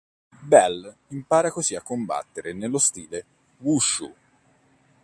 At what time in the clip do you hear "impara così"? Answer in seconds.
1.09-1.75